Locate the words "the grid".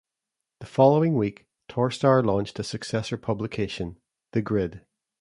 4.31-4.81